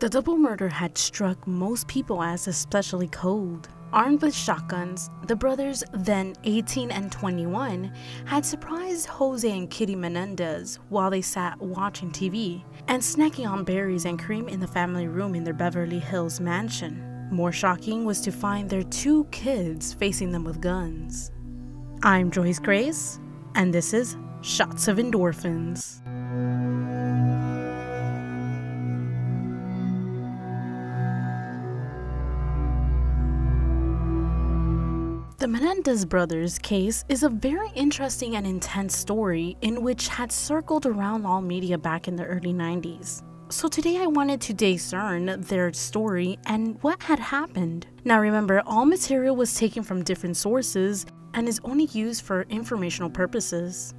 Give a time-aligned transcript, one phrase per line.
[0.00, 3.68] The double murder had struck most people as especially cold.
[3.92, 7.92] Armed with shotguns, the brothers, then 18 and 21,
[8.24, 14.06] had surprised Jose and Kitty Menendez while they sat watching TV and snacking on berries
[14.06, 17.28] and cream in the family room in their Beverly Hills mansion.
[17.30, 21.30] More shocking was to find their two kids facing them with guns.
[22.02, 23.20] I'm Joyce Grace,
[23.54, 25.99] and this is Shots of Endorphins.
[35.40, 40.84] The Menendez brothers case is a very interesting and intense story in which had circled
[40.84, 43.22] around all media back in the early 90s.
[43.48, 47.86] So today I wanted to discern their story and what had happened.
[48.04, 53.08] Now remember, all material was taken from different sources and is only used for informational
[53.08, 53.94] purposes.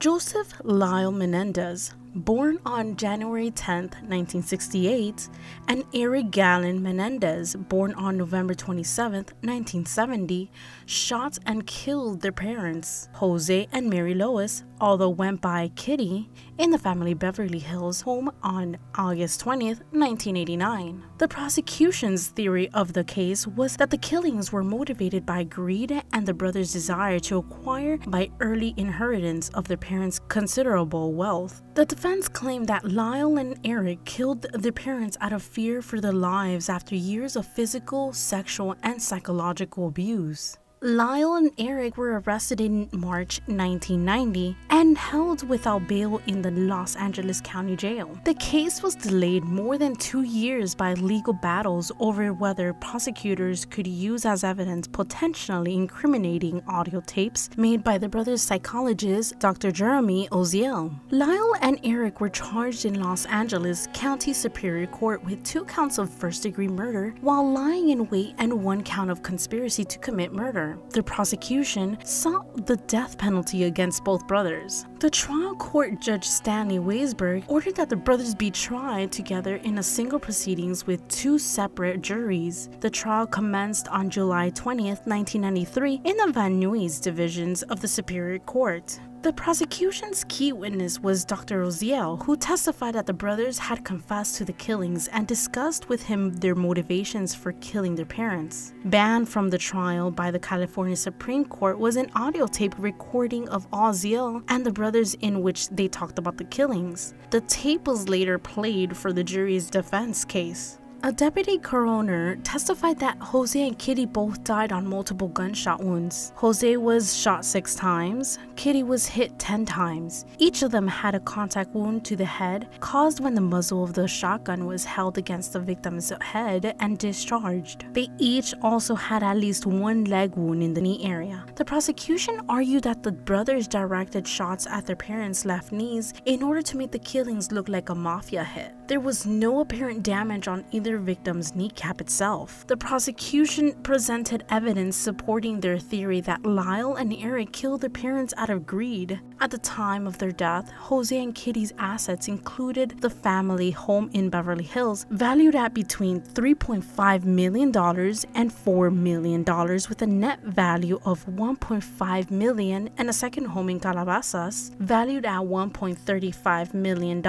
[0.00, 5.30] Joseph Lyle Menendez Born on January 10, 1968,
[5.68, 10.50] and Eric Galen Menendez, born on November 27, 1970,
[10.84, 16.78] shot and killed their parents, Jose and Mary Lois, although went by Kitty, in the
[16.78, 21.04] family Beverly Hills home on August 20, 1989.
[21.16, 26.26] The prosecution's theory of the case was that the killings were motivated by greed and
[26.26, 31.62] the brothers' desire to acquire by early inheritance of their parents' considerable wealth.
[31.74, 36.12] The defense claimed that Lyle and Eric killed their parents out of fear for their
[36.12, 40.58] lives after years of physical, sexual, and psychological abuse.
[40.84, 46.96] Lyle and Eric were arrested in March 1990 and held without bail in the Los
[46.96, 48.18] Angeles County Jail.
[48.24, 53.86] The case was delayed more than two years by legal battles over whether prosecutors could
[53.86, 59.70] use as evidence potentially incriminating audio tapes made by the brothers' psychologist, Dr.
[59.70, 60.92] Jeremy Oziel.
[61.12, 66.10] Lyle and Eric were charged in Los Angeles County Superior Court with two counts of
[66.10, 70.71] first degree murder while lying in wait and one count of conspiracy to commit murder.
[70.90, 74.86] The prosecution sought the death penalty against both brothers.
[75.02, 79.82] The trial court judge Stanley Weisberg ordered that the brothers be tried together in a
[79.82, 82.70] single proceedings with two separate juries.
[82.78, 88.38] The trial commenced on July 20, 1993 in the Van Nuys divisions of the Superior
[88.38, 89.00] Court.
[89.22, 91.62] The prosecution's key witness was Dr.
[91.62, 96.32] Oziel, who testified that the brothers had confessed to the killings and discussed with him
[96.32, 98.74] their motivations for killing their parents.
[98.86, 103.70] Banned from the trial by the California Supreme Court was an audio tape recording of
[103.70, 107.14] Oziel and the brothers in which they talked about the killings.
[107.30, 110.78] The tape was later played for the jury's defense case.
[111.04, 116.32] A deputy coroner testified that Jose and Kitty both died on multiple gunshot wounds.
[116.36, 120.26] Jose was shot six times, Kitty was hit 10 times.
[120.38, 123.94] Each of them had a contact wound to the head caused when the muzzle of
[123.94, 127.84] the shotgun was held against the victim's head and discharged.
[127.92, 131.44] They each also had at least one leg wound in the knee area.
[131.56, 136.62] The prosecution argued that the brothers directed shots at their parents' left knees in order
[136.62, 138.72] to make the killings look like a mafia hit.
[138.86, 142.66] There was no apparent damage on either victim's kneecap itself.
[142.66, 148.50] The prosecution presented evidence supporting their theory that Lyle and Eric killed their parents out
[148.50, 149.20] of greed.
[149.40, 154.30] At the time of their death, Jose and Kitty's assets included the family home in
[154.30, 159.44] Beverly Hills, valued at between $3.5 million and $4 million,
[159.88, 165.40] with a net value of 1.5 million, and a second home in Calabasas, valued at
[165.40, 167.22] $1.35 million.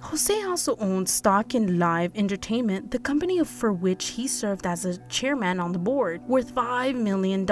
[0.00, 4.98] Jose also owned stock in Live Entertainment, the company for which he served as a
[5.08, 7.46] chairman on the board, worth $5 million.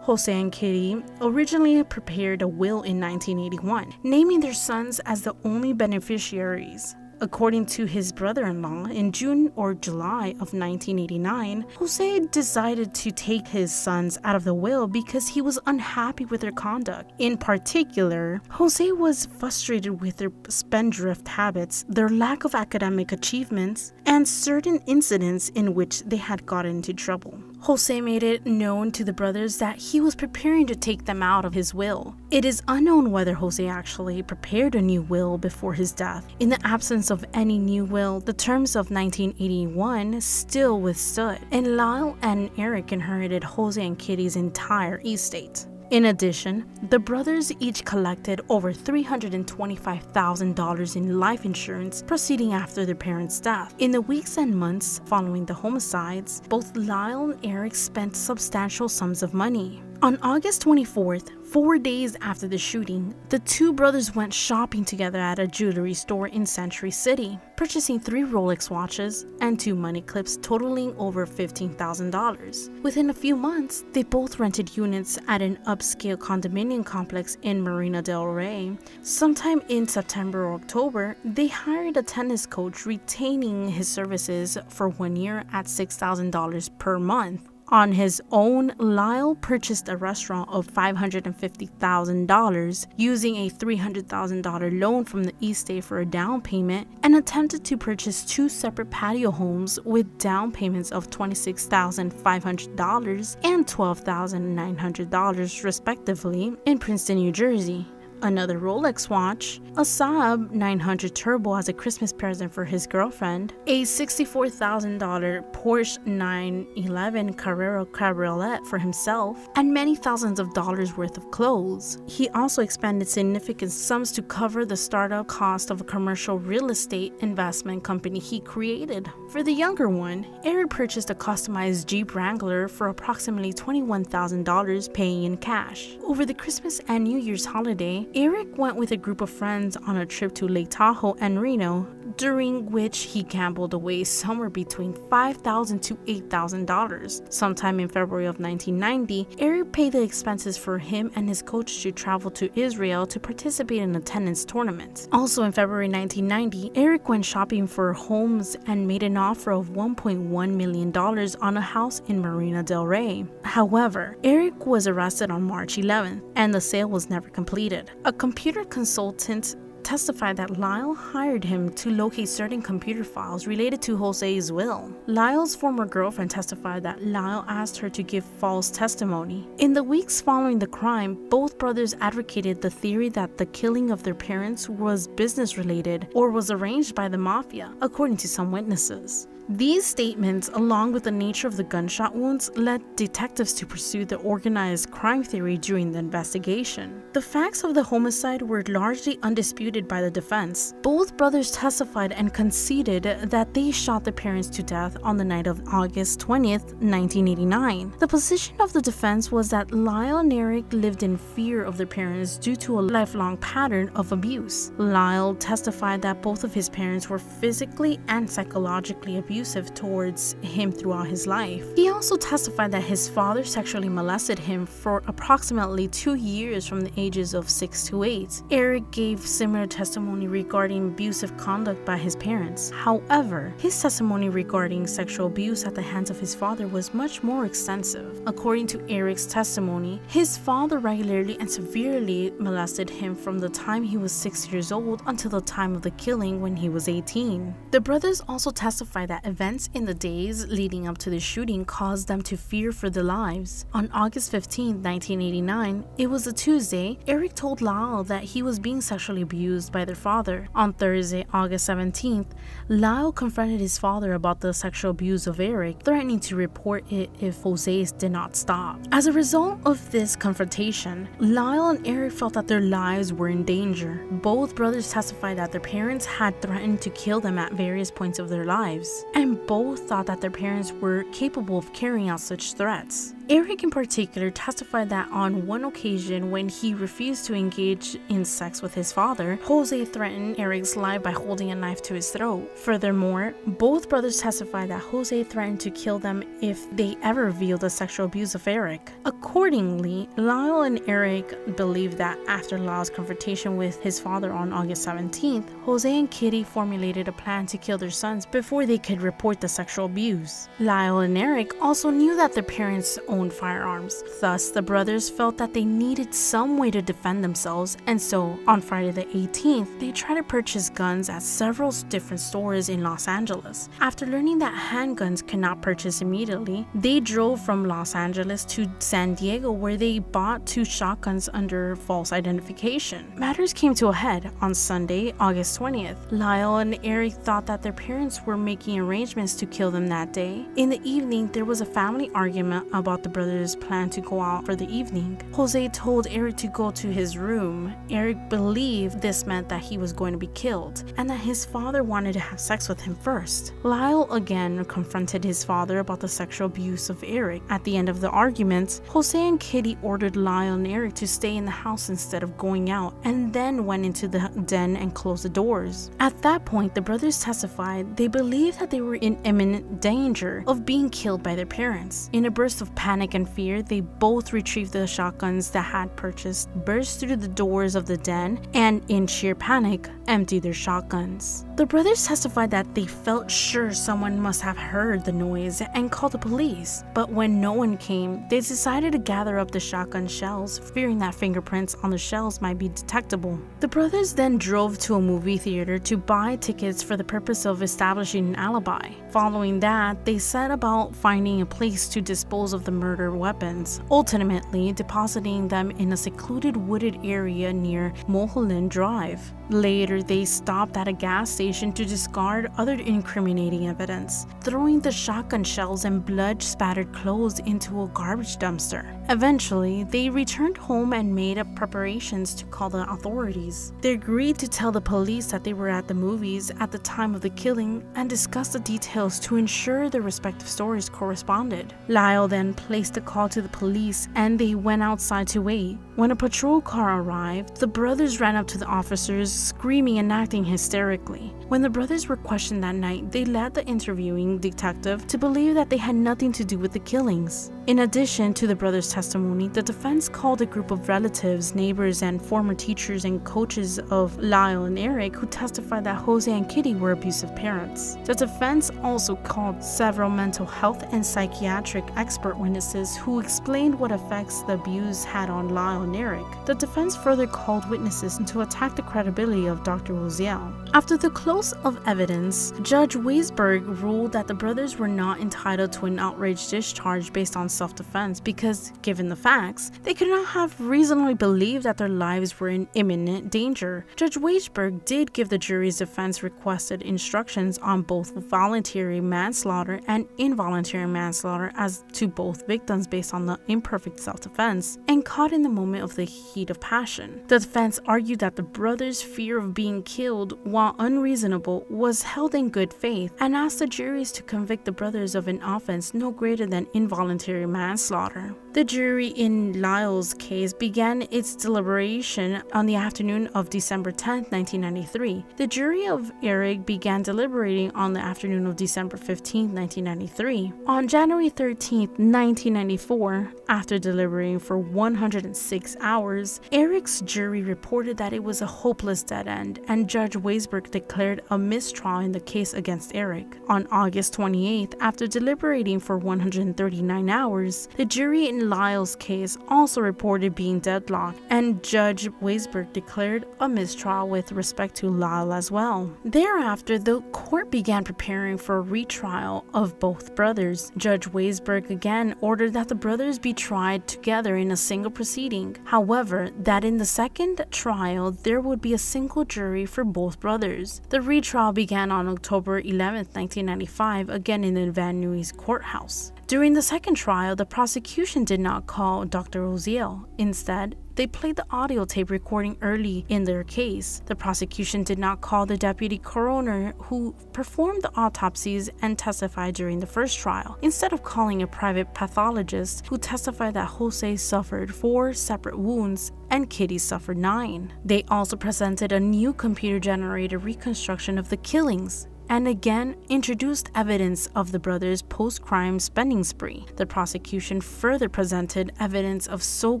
[0.00, 5.72] Jose and Kitty originally prepared a will in 1981, naming their sons as the only
[5.72, 6.96] beneficiaries.
[7.22, 13.10] According to his brother in law, in June or July of 1989, Jose decided to
[13.10, 17.12] take his sons out of the will because he was unhappy with their conduct.
[17.18, 24.26] In particular, Jose was frustrated with their spendthrift habits, their lack of academic achievements, and
[24.26, 27.38] certain incidents in which they had gotten into trouble.
[27.62, 31.44] Jose made it known to the brothers that he was preparing to take them out
[31.44, 32.16] of his will.
[32.30, 36.26] It is unknown whether Jose actually prepared a new will before his death.
[36.40, 42.16] In the absence of any new will, the terms of 1981 still withstood, and Lyle
[42.22, 45.66] and Eric inherited Jose and Kitty's entire estate.
[45.90, 53.40] In addition, the brothers each collected over $325,000 in life insurance proceeding after their parents'
[53.40, 53.74] death.
[53.80, 59.24] In the weeks and months following the homicides, both Lyle and Eric spent substantial sums
[59.24, 59.82] of money.
[60.02, 65.38] On August 24th, four days after the shooting, the two brothers went shopping together at
[65.38, 70.96] a jewelry store in Century City, purchasing three Rolex watches and two money clips totaling
[70.96, 72.82] over $15,000.
[72.82, 78.00] Within a few months, they both rented units at an upscale condominium complex in Marina
[78.00, 78.78] del Rey.
[79.02, 85.14] Sometime in September or October, they hired a tennis coach, retaining his services for one
[85.14, 87.49] year at $6,000 per month.
[87.70, 95.32] On his own, Lyle purchased a restaurant of $550,000 using a $300,000 loan from the
[95.40, 100.50] Estate for a down payment and attempted to purchase two separate patio homes with down
[100.50, 107.86] payments of $26,500 and $12,900 respectively in Princeton, New Jersey
[108.22, 113.82] another Rolex watch, a Saab 900 Turbo as a Christmas present for his girlfriend, a
[113.82, 121.98] $64,000 Porsche 911 Carrera Cabriolet for himself, and many thousands of dollars worth of clothes.
[122.06, 127.12] He also expended significant sums to cover the startup cost of a commercial real estate
[127.20, 129.10] investment company he created.
[129.30, 135.36] For the younger one, Eric purchased a customized Jeep Wrangler for approximately $21,000 paying in
[135.36, 135.96] cash.
[136.04, 139.96] Over the Christmas and New Year's holiday, Eric went with a group of friends on
[139.96, 141.86] a trip to Lake Tahoe and Reno,
[142.20, 147.32] during which he gambled away somewhere between 5,000 to $8,000.
[147.32, 151.90] Sometime in February of 1990, Eric paid the expenses for him and his coach to
[151.90, 155.08] travel to Israel to participate in a tennis tournament.
[155.12, 160.54] Also in February 1990, Eric went shopping for homes and made an offer of $1.1
[160.54, 160.94] million
[161.40, 163.24] on a house in Marina del Rey.
[163.44, 167.90] However, Eric was arrested on March 11th and the sale was never completed.
[168.04, 173.96] A computer consultant testified that Lyle hired him to locate certain computer files related to
[173.96, 174.92] Jose's will.
[175.06, 179.48] Lyle's former girlfriend testified that Lyle asked her to give false testimony.
[179.58, 184.02] In the weeks following the crime, both brothers advocated the theory that the killing of
[184.02, 189.26] their parents was business related or was arranged by the mafia, according to some witnesses.
[189.54, 194.14] These statements, along with the nature of the gunshot wounds, led detectives to pursue the
[194.18, 197.02] organized crime theory during the investigation.
[197.14, 200.72] The facts of the homicide were largely undisputed by the defense.
[200.82, 205.48] Both brothers testified and conceded that they shot their parents to death on the night
[205.48, 207.94] of August 20th, 1989.
[207.98, 211.88] The position of the defense was that Lyle and Eric lived in fear of their
[211.88, 214.70] parents due to a lifelong pattern of abuse.
[214.78, 220.70] Lyle testified that both of his parents were physically and psychologically abusive abusive towards him
[220.70, 221.64] throughout his life.
[221.74, 226.92] He also testified that his father sexually molested him for approximately two years from the
[226.98, 228.42] ages of 6 to 8.
[228.50, 232.70] Eric gave similar testimony regarding abusive conduct by his parents.
[232.70, 237.46] However, his testimony regarding sexual abuse at the hands of his father was much more
[237.46, 238.20] extensive.
[238.26, 243.96] According to Eric's testimony, his father regularly and severely molested him from the time he
[243.96, 247.54] was 6 years old until the time of the killing when he was 18.
[247.70, 252.08] The brothers also testified that events in the days leading up to the shooting caused
[252.08, 253.64] them to fear for their lives.
[253.72, 258.80] On August 15, 1989, it was a Tuesday, Eric told Lyle that he was being
[258.80, 260.48] sexually abused by their father.
[260.54, 262.26] On Thursday, August 17th,
[262.68, 267.40] Lyle confronted his father about the sexual abuse of Eric, threatening to report it if
[267.42, 268.80] Jose did not stop.
[268.92, 273.44] As a result of this confrontation, Lyle and Eric felt that their lives were in
[273.44, 274.04] danger.
[274.10, 278.28] Both brothers testified that their parents had threatened to kill them at various points of
[278.28, 283.14] their lives and both thought that their parents were capable of carrying out such threats.
[283.30, 288.60] Eric, in particular, testified that on one occasion when he refused to engage in sex
[288.60, 292.58] with his father, Jose threatened Eric's life by holding a knife to his throat.
[292.58, 297.70] Furthermore, both brothers testified that Jose threatened to kill them if they ever revealed the
[297.70, 298.90] sexual abuse of Eric.
[299.04, 305.48] Accordingly, Lyle and Eric believed that after Lyle's confrontation with his father on August 17th,
[305.62, 309.46] Jose and Kitty formulated a plan to kill their sons before they could report the
[309.46, 310.48] sexual abuse.
[310.58, 314.02] Lyle and Eric also knew that their parents own firearms.
[314.20, 318.60] Thus, the brothers felt that they needed some way to defend themselves, and so on
[318.60, 323.68] Friday the 18th, they tried to purchase guns at several different stores in Los Angeles.
[323.80, 329.50] After learning that handguns cannot purchase immediately, they drove from Los Angeles to San Diego
[329.52, 333.12] where they bought two shotguns under false identification.
[333.16, 335.98] Matters came to a head on Sunday, August 20th.
[336.10, 340.46] Lyle and Eric thought that their parents were making arrangements to kill them that day.
[340.56, 344.20] In the evening, there was a family argument about about the brothers' plan to go
[344.20, 345.20] out for the evening.
[345.32, 347.74] Jose told Eric to go to his room.
[347.88, 351.82] Eric believed this meant that he was going to be killed and that his father
[351.82, 353.54] wanted to have sex with him first.
[353.62, 357.42] Lyle again confronted his father about the sexual abuse of Eric.
[357.48, 361.36] At the end of the argument, Jose and Kitty ordered Lyle and Eric to stay
[361.36, 365.24] in the house instead of going out and then went into the den and closed
[365.24, 365.90] the doors.
[366.00, 370.66] At that point, the brothers testified they believed that they were in imminent danger of
[370.66, 372.10] being killed by their parents.
[372.12, 376.52] In a burst of panic and fear, they both retrieved the shotguns that had purchased,
[376.64, 381.44] burst through the doors of the den, and in sheer panic, emptied their shotguns.
[381.60, 386.12] The brothers testified that they felt sure someone must have heard the noise and called
[386.12, 390.58] the police, but when no one came, they decided to gather up the shotgun shells,
[390.58, 393.38] fearing that fingerprints on the shells might be detectable.
[393.60, 397.62] The brothers then drove to a movie theater to buy tickets for the purpose of
[397.62, 398.88] establishing an alibi.
[399.10, 404.72] Following that, they set about finding a place to dispose of the murder weapons, ultimately
[404.72, 409.20] depositing them in a secluded wooded area near Mulholland Drive.
[409.50, 415.42] Later, they stopped at a gas station to discard other incriminating evidence, throwing the shotgun
[415.42, 418.84] shells and blood spattered clothes into a garbage dumpster.
[419.10, 423.72] Eventually, they returned home and made up preparations to call the authorities.
[423.80, 427.16] They agreed to tell the police that they were at the movies at the time
[427.16, 431.74] of the killing and discuss the details to ensure their respective stories corresponded.
[431.88, 435.78] Lyle then placed a call to the police and they went outside to wait.
[436.00, 440.44] When a patrol car arrived, the brothers ran up to the officers, screaming and acting
[440.44, 441.34] hysterically.
[441.48, 445.68] When the brothers were questioned that night, they led the interviewing detective to believe that
[445.68, 447.50] they had nothing to do with the killings.
[447.66, 452.22] In addition to the brothers' testimony, the defense called a group of relatives, neighbors, and
[452.22, 456.92] former teachers and coaches of Lyle and Eric who testified that Jose and Kitty were
[456.92, 457.98] abusive parents.
[458.04, 464.40] The defense also called several mental health and psychiatric expert witnesses who explained what effects
[464.42, 469.64] the abuse had on Lyle The defense further called witnesses to attack the credibility of
[469.64, 469.94] Dr.
[469.94, 470.52] Oziel.
[470.72, 475.86] After the close of evidence, Judge Weisberg ruled that the brothers were not entitled to
[475.86, 480.60] an outrage discharge based on self defense because, given the facts, they could not have
[480.60, 483.84] reasonably believed that their lives were in imminent danger.
[483.96, 490.86] Judge Weisberg did give the jury's defense requested instructions on both voluntary manslaughter and involuntary
[490.86, 495.48] manslaughter as to both victims based on the imperfect self defense and caught in the
[495.48, 497.22] moment of the heat of passion.
[497.28, 502.50] The defense argued that the brothers' fear of being killed, while unreasonable, was held in
[502.50, 506.46] good faith and asked the juries to convict the brothers of an offense no greater
[506.46, 508.34] than involuntary manslaughter.
[508.52, 515.24] The jury in Lyle's case began its deliberation on the afternoon of December 10, 1993.
[515.36, 520.52] The jury of Eric began deliberating on the afternoon of December 15, 1993.
[520.66, 528.42] On January 13, 1994, after deliberating for 106 hours, Eric's jury reported that it was
[528.42, 533.26] a hopeless dead end, and Judge Weisberg declared a mistrial in the case against Eric.
[533.48, 540.34] On August 28, after deliberating for 139 hours, the jury in Lyle's case also reported
[540.34, 545.90] being deadlocked, and Judge Weisberg declared a mistrial with respect to Lyle as well.
[546.04, 550.72] Thereafter, the court began preparing for a retrial of both brothers.
[550.76, 555.56] Judge Weisberg again ordered that the brothers be tried together in a single proceeding.
[555.64, 560.80] However, that in the second trial, there would be a single jury for both brothers.
[560.88, 566.12] The retrial began on October 11, 1995, again in the Van Nuys courthouse.
[566.30, 569.42] During the second trial, the prosecution did not call Dr.
[569.46, 570.04] Oziel.
[570.18, 574.00] Instead, they played the audio tape recording early in their case.
[574.06, 579.80] The prosecution did not call the deputy coroner who performed the autopsies and testified during
[579.80, 585.12] the first trial, instead of calling a private pathologist who testified that Jose suffered four
[585.12, 587.72] separate wounds and Kitty suffered nine.
[587.84, 594.28] They also presented a new computer generated reconstruction of the killings and again introduced evidence
[594.36, 596.64] of the brothers' post crime spending spree.
[596.76, 599.80] The prosecution further presented evidence of so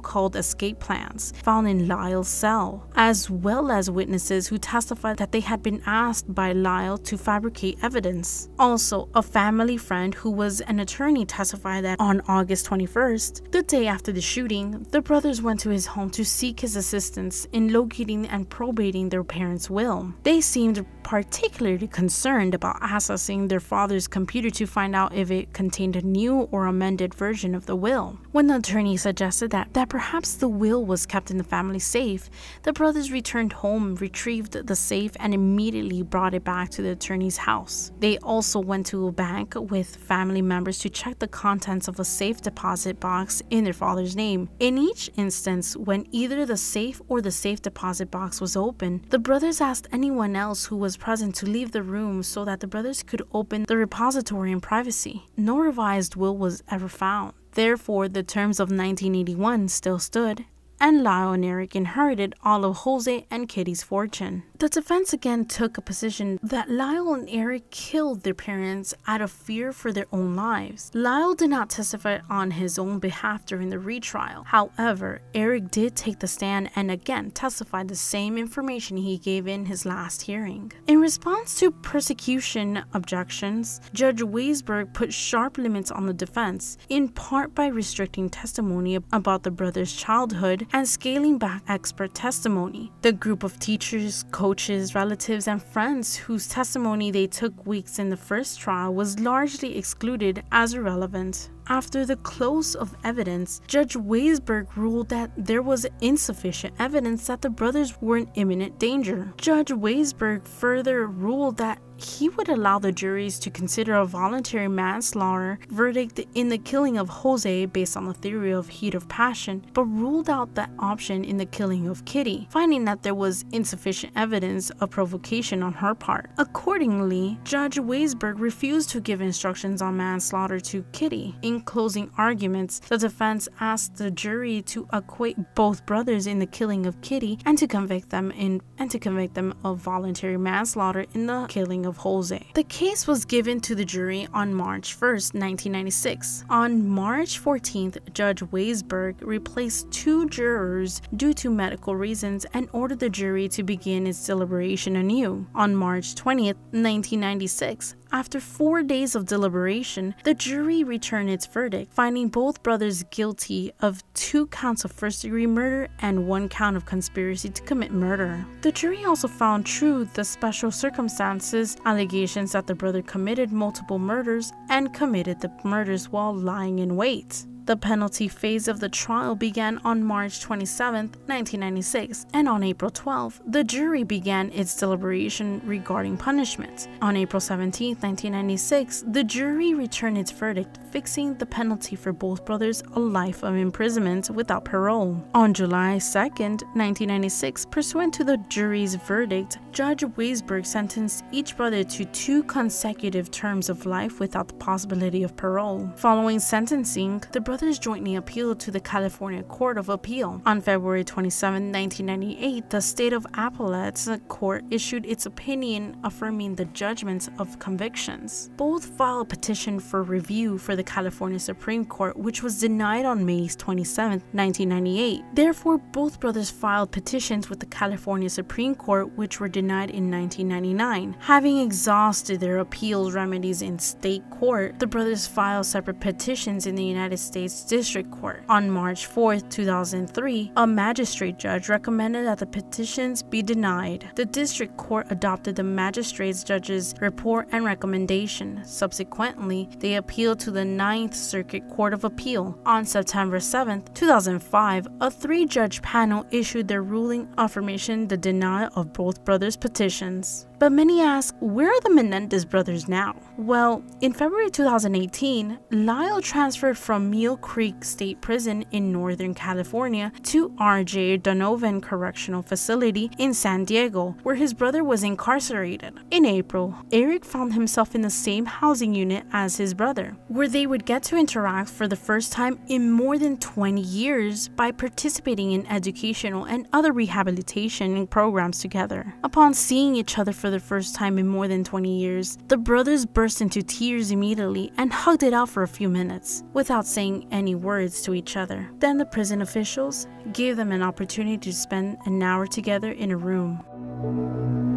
[0.00, 5.40] called escape plans found in Lyle's cell, as well as witnesses who testified that they
[5.40, 8.48] had been asked by Lyle to fabricate evidence.
[8.58, 13.86] Also, a family friend who was an attorney testified that on August 21st, the day
[13.86, 18.26] after the shooting, the brothers went to his home to seek his assistance in locating
[18.26, 20.12] and probating their parents' will.
[20.24, 25.52] They seemed particularly concerned warned about accessing their father's computer to find out if it
[25.52, 28.18] contained a new or amended version of the will.
[28.32, 32.30] When the attorney suggested that, that perhaps the will was kept in the family safe,
[32.62, 37.36] the brothers returned home, retrieved the safe, and immediately brought it back to the attorney's
[37.36, 37.92] house.
[37.98, 42.04] They also went to a bank with family members to check the contents of a
[42.06, 44.48] safe deposit box in their father's name.
[44.60, 49.18] In each instance, when either the safe or the safe deposit box was open, the
[49.18, 53.02] brothers asked anyone else who was present to leave the room so that the brothers
[53.02, 55.26] could open the repository in privacy.
[55.36, 57.32] No revised will was ever found.
[57.52, 60.44] Therefore, the terms of 1981 still stood,
[60.80, 64.42] and Lyle and Eric inherited all of Jose and Kitty's fortune.
[64.58, 69.30] The defense again took a position that Lyle and Eric killed their parents out of
[69.30, 70.90] fear for their own lives.
[70.92, 74.44] Lyle did not testify on his own behalf during the retrial.
[74.44, 79.66] However, Eric did take the stand and again testified the same information he gave in
[79.66, 80.72] his last hearing.
[80.86, 87.54] In response to persecution objections, Judge Weisberg put sharp limits on the defense, in part
[87.54, 92.92] by restricting testimony about the brothers' childhood and scaling back expert testimony.
[93.02, 98.16] The group of teachers, coaches, relatives, and friends whose testimony they took weeks in the
[98.16, 101.50] first trial was largely excluded as irrelevant.
[101.68, 107.50] After the close of evidence, Judge Weisberg ruled that there was insufficient evidence that the
[107.50, 109.32] brothers were in imminent danger.
[109.36, 115.58] Judge Weisberg further ruled that he would allow the juries to consider a voluntary manslaughter
[115.68, 119.84] verdict in the killing of Jose based on the theory of heat of passion, but
[119.84, 124.70] ruled out that option in the killing of Kitty, finding that there was insufficient evidence
[124.70, 126.30] of provocation on her part.
[126.38, 131.36] Accordingly, Judge Weisberg refused to give instructions on manslaughter to Kitty.
[131.42, 136.86] In closing arguments, the defense asked the jury to acquit both brothers in the killing
[136.86, 141.26] of Kitty and to convict them in and to convict them of voluntary manslaughter in
[141.26, 142.46] the killing of Jose.
[142.54, 146.44] The case was given to the jury on March 1, 1996.
[146.50, 153.10] On March 14th, Judge Weisberg replaced two jurors due to medical reasons and ordered the
[153.10, 155.46] jury to begin its deliberation anew.
[155.54, 162.28] On March 20th, 1996, after four days of deliberation, the jury returned its verdict, finding
[162.28, 167.48] both brothers guilty of two counts of first degree murder and one count of conspiracy
[167.48, 168.44] to commit murder.
[168.62, 174.52] The jury also found true the special circumstances allegations that the brother committed multiple murders
[174.68, 177.46] and committed the murders while lying in wait.
[177.70, 183.42] The penalty phase of the trial began on March 27, 1996, and on April 12,
[183.46, 186.88] the jury began its deliberation regarding punishment.
[187.00, 192.82] On April 17, 1996, the jury returned its verdict, fixing the penalty for both brothers
[192.94, 195.24] a life of imprisonment without parole.
[195.32, 202.04] On July 2, 1996, pursuant to the jury's verdict, Judge Weisberg sentenced each brother to
[202.06, 205.88] two consecutive terms of life without the possibility of parole.
[205.94, 210.40] Following sentencing, the brothers brothers jointly appealed to the California Court of Appeal.
[210.46, 217.28] On February 27, 1998, the state of Appellate's court issued its opinion affirming the judgments
[217.38, 218.48] of convictions.
[218.56, 223.26] Both filed a petition for review for the California Supreme Court, which was denied on
[223.26, 225.22] May 27, 1998.
[225.34, 231.14] Therefore, both brothers filed petitions with the California Supreme Court, which were denied in 1999.
[231.20, 236.84] Having exhausted their appeals remedies in state court, the brothers filed separate petitions in the
[236.84, 238.42] United States District Court.
[238.48, 244.10] On March 4, 2003, a magistrate judge recommended that the petitions be denied.
[244.14, 248.62] The district court adopted the magistrate judge's report and recommendation.
[248.64, 252.58] Subsequently, they appealed to the Ninth Circuit Court of Appeal.
[252.66, 258.92] On September 7, 2005, a three judge panel issued their ruling affirmation the denial of
[258.92, 260.46] both brothers' petitions.
[260.58, 263.16] But many ask, where are the Menendez brothers now?
[263.38, 270.48] Well, in February 2018, Lyle transferred from Mule Creek State Prison in Northern California to
[270.58, 275.94] RJ Donovan Correctional Facility in San Diego, where his brother was incarcerated.
[276.10, 280.66] In April, Eric found himself in the same housing unit as his brother, where they
[280.66, 285.52] would get to interact for the first time in more than 20 years by participating
[285.52, 289.14] in educational and other rehabilitation programs together.
[289.22, 293.06] Upon seeing each other for the first time in more than 20 years, the brothers
[293.06, 297.54] burst into tears immediately and hugged it out for a few minutes without saying any
[297.54, 298.68] words to each other.
[298.78, 303.16] Then the prison officials gave them an opportunity to spend an hour together in a
[303.16, 304.69] room.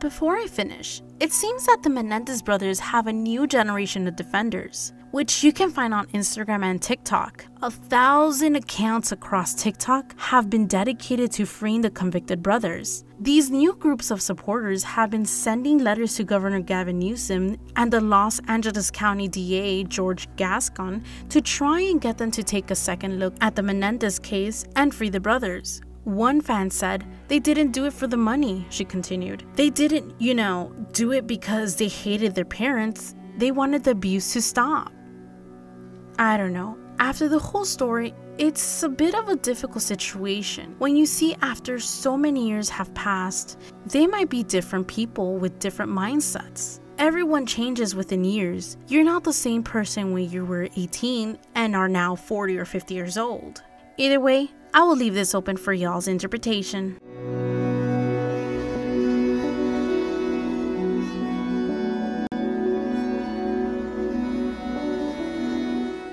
[0.00, 4.16] But before I finish, it seems that the Menendez brothers have a new generation of
[4.16, 7.44] defenders, which you can find on Instagram and TikTok.
[7.60, 13.04] A thousand accounts across TikTok have been dedicated to freeing the convicted brothers.
[13.20, 18.00] These new groups of supporters have been sending letters to Governor Gavin Newsom and the
[18.00, 23.18] Los Angeles County DA George Gascon to try and get them to take a second
[23.18, 25.82] look at the Menendez case and free the brothers.
[26.10, 29.44] One fan said, They didn't do it for the money, she continued.
[29.54, 33.14] They didn't, you know, do it because they hated their parents.
[33.36, 34.92] They wanted the abuse to stop.
[36.18, 36.76] I don't know.
[36.98, 40.74] After the whole story, it's a bit of a difficult situation.
[40.78, 45.60] When you see after so many years have passed, they might be different people with
[45.60, 46.80] different mindsets.
[46.98, 48.76] Everyone changes within years.
[48.88, 52.94] You're not the same person when you were 18 and are now 40 or 50
[52.94, 53.62] years old.
[53.96, 56.98] Either way, I will leave this open for y'all's interpretation.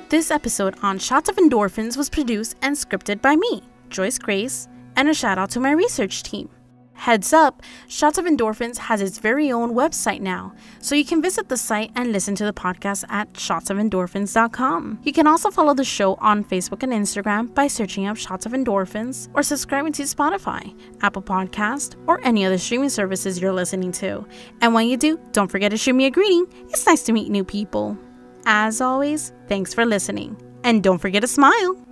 [0.10, 5.10] This episode on Shots of Endorphins was produced and scripted by me, Joyce Grace, and
[5.10, 6.50] a shout out to my research team.
[6.98, 11.48] Heads up, Shots of Endorphins has its very own website now, so you can visit
[11.48, 15.00] the site and listen to the podcast at shotsofendorphins.com.
[15.04, 18.52] You can also follow the show on Facebook and Instagram by searching up Shots of
[18.52, 24.26] Endorphins or subscribing to Spotify, Apple Podcast, or any other streaming services you're listening to.
[24.62, 26.48] And when you do, don't forget to shoot me a greeting.
[26.70, 27.96] It's nice to meet new people.
[28.48, 30.36] As always, thanks for listening.
[30.64, 31.87] And don't forget to smile.